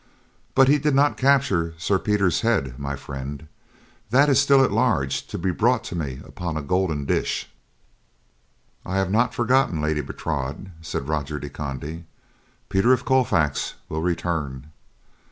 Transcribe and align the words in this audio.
But 0.55 0.67
he 0.67 0.79
did 0.79 0.95
not 0.95 1.15
capture 1.15 1.75
Sir 1.77 1.99
Peter's 1.99 2.41
head, 2.41 2.79
my 2.79 2.95
friend; 2.95 3.47
that 4.09 4.29
is 4.29 4.41
still 4.41 4.63
at 4.63 4.71
large 4.71 5.27
to 5.27 5.37
be 5.37 5.51
brought 5.51 5.83
to 5.83 5.95
me 5.95 6.21
upon 6.25 6.57
a 6.57 6.63
golden 6.63 7.05
dish." 7.05 7.47
"I 8.83 8.97
have 8.97 9.11
not 9.11 9.35
forgotten, 9.35 9.79
Lady 9.79 10.01
Bertrade," 10.01 10.71
said 10.81 11.07
Roger 11.07 11.37
de 11.37 11.51
Conde. 11.51 12.05
"Peter 12.67 12.93
of 12.93 13.05
Colfax 13.05 13.75
will 13.89 14.01
return." 14.01 14.71